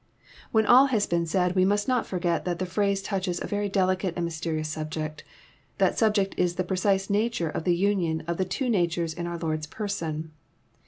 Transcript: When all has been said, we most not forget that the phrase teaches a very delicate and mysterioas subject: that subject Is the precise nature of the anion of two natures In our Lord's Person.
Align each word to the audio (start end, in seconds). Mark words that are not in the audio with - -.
When 0.51 0.65
all 0.65 0.87
has 0.87 1.05
been 1.05 1.27
said, 1.27 1.53
we 1.55 1.63
most 1.63 1.87
not 1.87 2.07
forget 2.07 2.43
that 2.43 2.57
the 2.57 2.65
phrase 2.65 3.03
teaches 3.03 3.39
a 3.39 3.45
very 3.45 3.69
delicate 3.69 4.15
and 4.17 4.27
mysterioas 4.27 4.65
subject: 4.65 5.23
that 5.77 5.95
subject 5.99 6.33
Is 6.37 6.55
the 6.55 6.63
precise 6.63 7.07
nature 7.07 7.49
of 7.51 7.65
the 7.65 7.85
anion 7.85 8.23
of 8.27 8.37
two 8.49 8.67
natures 8.67 9.13
In 9.13 9.27
our 9.27 9.37
Lord's 9.37 9.67
Person. 9.67 10.31